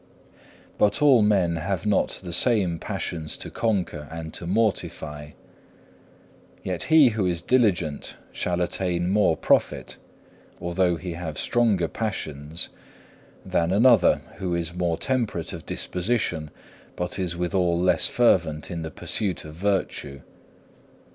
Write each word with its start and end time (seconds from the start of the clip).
4. 0.31 0.33
But 0.79 1.01
all 1.03 1.21
men 1.21 1.57
have 1.57 1.85
not 1.85 2.21
the 2.23 2.33
same 2.33 2.79
passions 2.79 3.37
to 3.37 3.51
conquer 3.51 4.07
and 4.09 4.33
to 4.33 4.47
mortify, 4.47 5.33
yet 6.63 6.85
he 6.85 7.09
who 7.09 7.27
is 7.27 7.43
diligent 7.43 8.17
shall 8.31 8.61
attain 8.61 9.11
more 9.11 9.37
profit, 9.37 9.97
although 10.59 10.95
he 10.95 11.13
have 11.13 11.37
stronger 11.37 11.87
passions, 11.87 12.69
than 13.45 13.71
another 13.71 14.21
who 14.37 14.55
is 14.55 14.73
more 14.73 14.97
temperate 14.97 15.53
of 15.53 15.67
disposition, 15.67 16.49
but 16.95 17.19
is 17.19 17.37
withal 17.37 17.79
less 17.79 18.07
fervent 18.07 18.71
in 18.71 18.81
the 18.81 18.89
pursuit 18.89 19.45
of 19.45 19.53
virtue. 19.53 20.21